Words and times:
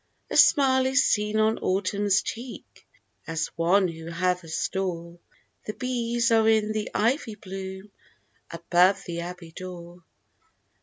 A 0.31 0.35
smile 0.35 0.87
is 0.87 1.03
seen 1.05 1.37
on 1.39 1.59
Autumn's 1.59 2.23
cheek, 2.23 2.87
As 3.27 3.51
one 3.55 3.87
who 3.87 4.07
hath 4.07 4.43
a 4.43 4.47
store; 4.47 5.19
The 5.67 5.75
bees 5.75 6.31
are 6.31 6.49
in 6.49 6.71
the 6.71 6.89
ivy 6.95 7.35
bloom, 7.35 7.91
Above 8.49 9.03
the 9.05 9.19
abbey 9.19 9.51
door. 9.51 10.03